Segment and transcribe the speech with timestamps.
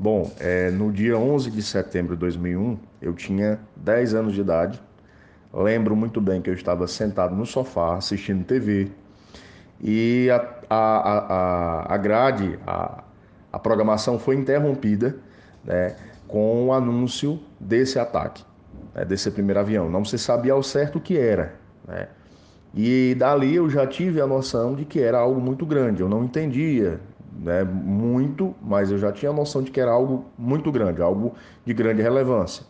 [0.00, 4.80] Bom, é, no dia 11 de setembro de 2001, eu tinha 10 anos de idade.
[5.52, 8.92] Lembro muito bem que eu estava sentado no sofá assistindo TV
[9.80, 10.36] e a,
[10.70, 11.24] a,
[11.88, 13.02] a, a grade, a,
[13.52, 15.16] a programação foi interrompida
[15.64, 15.96] né,
[16.28, 18.44] com o anúncio desse ataque,
[18.94, 19.90] né, desse primeiro avião.
[19.90, 21.54] Não se sabia ao certo o que era.
[21.86, 22.06] Né?
[22.72, 26.02] E dali eu já tive a noção de que era algo muito grande.
[26.02, 27.00] Eu não entendia
[27.38, 31.34] né, muito, mas eu já tinha a noção de que era algo muito grande, algo
[31.64, 32.64] de grande relevância.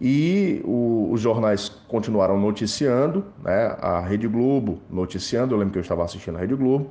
[0.00, 5.82] E o, os jornais continuaram noticiando, né, a Rede Globo noticiando, eu lembro que eu
[5.82, 6.90] estava assistindo a Rede Globo,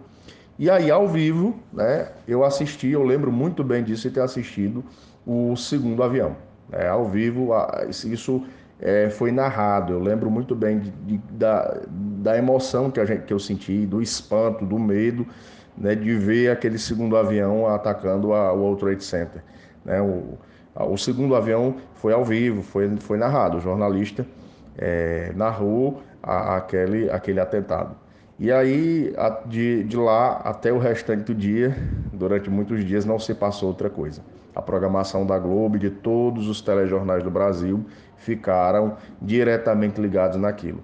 [0.58, 4.84] e aí ao vivo, né, eu assisti, eu lembro muito bem disso e ter assistido
[5.26, 6.36] o segundo avião.
[6.68, 7.52] Né, ao vivo,
[7.88, 8.44] isso
[8.80, 13.24] é, foi narrado, eu lembro muito bem de, de, da, da emoção que, a gente,
[13.24, 15.26] que eu senti, do espanto, do medo,
[15.78, 19.44] né, de ver aquele segundo avião atacando a, o World Trade Center.
[19.84, 20.02] Né?
[20.02, 20.38] O,
[20.76, 24.26] o segundo avião foi ao vivo, foi, foi narrado, o jornalista
[24.78, 27.96] é, narrou a, aquele, aquele atentado.
[28.38, 31.74] E aí, a, de, de lá até o restante do dia,
[32.12, 34.22] durante muitos dias, não se passou outra coisa.
[34.54, 37.86] A programação da Globo de todos os telejornais do Brasil
[38.18, 40.84] ficaram diretamente ligados naquilo.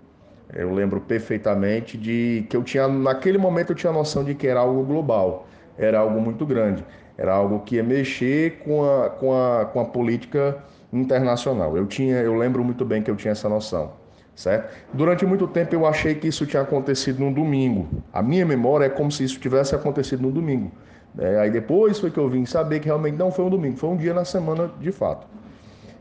[0.53, 4.59] Eu lembro perfeitamente de que eu tinha, naquele momento, eu tinha noção de que era
[4.59, 6.83] algo global, era algo muito grande,
[7.17, 10.57] era algo que ia mexer com a, com a, com a política
[10.91, 11.77] internacional.
[11.77, 13.93] Eu tinha, eu lembro muito bem que eu tinha essa noção,
[14.35, 14.75] certo?
[14.93, 17.87] Durante muito tempo eu achei que isso tinha acontecido no domingo.
[18.11, 20.71] A minha memória é como se isso tivesse acontecido no domingo.
[21.17, 23.89] É, aí depois foi que eu vim saber que realmente não foi um domingo, foi
[23.89, 25.27] um dia na semana de fato.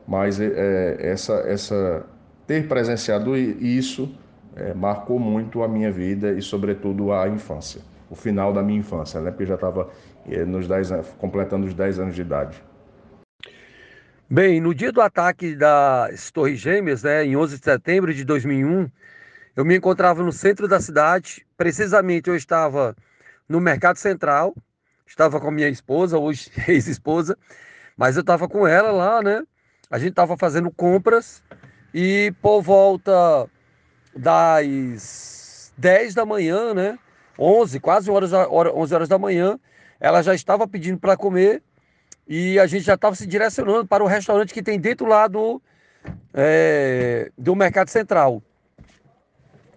[0.06, 2.06] Mas é, essa, essa
[2.46, 4.12] ter presenciado isso
[4.56, 9.20] é, marcou muito a minha vida e, sobretudo, a infância, o final da minha infância,
[9.20, 9.30] né?
[9.30, 9.88] porque já estava
[10.28, 12.62] é, nos 10 completando os 10 anos de idade.
[14.28, 18.88] Bem, no dia do ataque das Torres Gêmeas, né, em 11 de setembro de 2001,
[19.56, 21.44] eu me encontrava no centro da cidade.
[21.56, 22.96] Precisamente eu estava
[23.48, 24.54] no Mercado Central,
[25.04, 27.36] estava com minha esposa, hoje ex-esposa,
[27.96, 29.42] mas eu estava com ela lá, né?
[29.90, 31.42] A gente estava fazendo compras
[31.92, 33.48] e por volta
[34.16, 36.96] das 10 da manhã, né?
[37.36, 39.58] 11, quase horas, 11 horas da manhã,
[39.98, 41.62] ela já estava pedindo para comer
[42.28, 45.60] e a gente já estava se direcionando para o restaurante que tem dentro lá do,
[46.32, 48.40] é, do Mercado Central.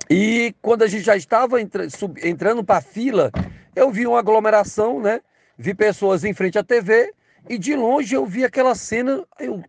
[0.08, 3.32] E quando a gente já estava entra, sub, entrando para a fila,
[3.76, 5.22] eu vi uma aglomeração, né?
[5.58, 7.12] Vi pessoas em frente à TV
[7.50, 9.24] e de longe eu vi aquela cena.
[9.40, 9.64] Eu,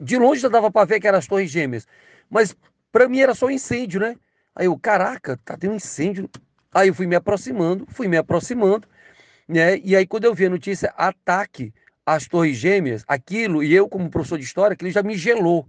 [0.00, 1.86] de longe já dava para ver que eram as Torres Gêmeas.
[2.28, 2.56] Mas
[2.90, 4.16] para mim era só incêndio, né?
[4.54, 6.28] Aí eu, caraca, tá tendo um incêndio.
[6.72, 8.88] Aí eu fui me aproximando, fui me aproximando,
[9.46, 9.78] né?
[9.78, 11.72] E aí quando eu vi a notícia ataque
[12.04, 15.66] às Torres Gêmeas, aquilo, e eu como professor de história, aquilo já me gelou,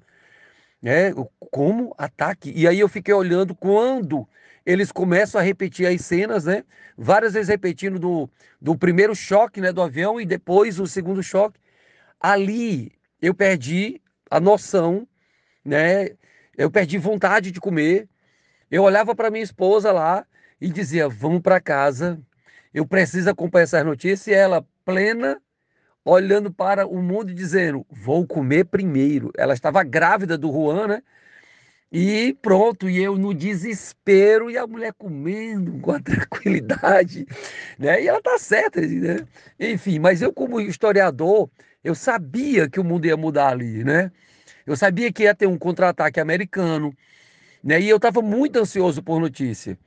[0.82, 1.14] né?
[1.52, 2.54] Como ataque?
[2.56, 4.28] E aí eu fiquei olhando quando
[4.66, 6.64] eles começam a repetir as cenas, né?
[6.98, 8.30] Várias vezes repetindo do,
[8.62, 11.60] do primeiro choque, né, do avião e depois o segundo choque.
[12.20, 12.92] Ali
[13.22, 14.01] eu perdi
[14.32, 15.08] a noção,
[15.64, 16.10] né?
[16.58, 18.08] Eu perdi vontade de comer.
[18.72, 20.26] Eu olhava para minha esposa lá
[20.60, 22.20] e dizia: Vamos para casa.
[22.74, 24.28] Eu preciso acompanhar essas notícias.
[24.28, 25.42] E ela, plena,
[26.06, 29.32] olhando para o mundo e dizendo: Vou comer primeiro.
[29.38, 31.04] Ela estava grávida do Juan, né?
[31.92, 37.26] E pronto, e eu no desespero, e a mulher comendo com a tranquilidade,
[37.78, 38.02] né?
[38.02, 39.28] E ela tá certa, né?
[39.60, 41.50] Enfim, mas eu, como historiador,
[41.84, 44.12] eu sabia que o mundo ia mudar ali, né?
[44.66, 46.96] Eu sabia que ia ter um contra-ataque americano,
[47.64, 47.80] né?
[47.82, 49.78] E eu estava muito ansioso por notícia.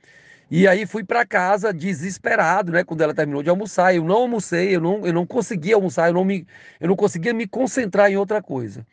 [0.51, 2.83] E aí fui para casa desesperado, né?
[2.83, 6.13] Quando ela terminou de almoçar, eu não almocei, eu não, eu não conseguia almoçar, eu
[6.13, 6.47] não, me,
[6.79, 8.85] eu não conseguia me concentrar em outra coisa.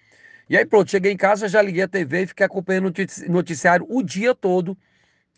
[0.48, 3.86] E aí pronto, cheguei em casa, já liguei a TV e fiquei acompanhando o noticiário
[3.88, 4.76] o dia todo,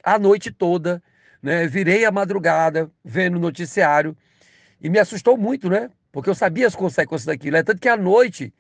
[0.05, 1.03] a noite toda,
[1.43, 1.67] né?
[1.67, 4.17] Virei a madrugada vendo o noticiário
[4.81, 5.91] e me assustou muito, né?
[6.15, 7.57] Porque eu sabia as consequências daquilo.
[7.57, 8.55] É tanto que à noite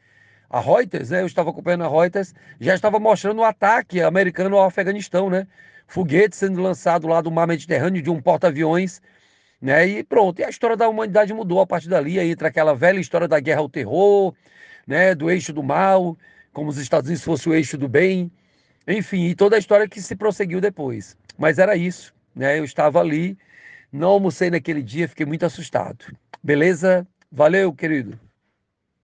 [0.50, 4.64] a Reuters, né, eu estava acompanhando a Reuters, já estava mostrando o ataque americano ao
[4.64, 5.46] Afeganistão, né?
[5.86, 9.00] Foguete sendo lançado lá do mar Mediterrâneo de um porta-aviões,
[9.62, 9.86] né?
[9.86, 12.98] E pronto, e a história da humanidade mudou a partir dali, aí entra aquela velha
[12.98, 14.34] história da guerra ao terror,
[14.84, 16.18] né, do eixo do mal,
[16.52, 18.32] como os Estados Unidos fosse o eixo do bem,
[18.86, 21.16] enfim, e toda a história que se prosseguiu depois.
[21.38, 22.58] Mas era isso, né?
[22.58, 23.38] Eu estava ali,
[23.92, 26.04] não almocei naquele dia, fiquei muito assustado.
[26.42, 27.06] Beleza?
[27.36, 28.16] Valeu, querido.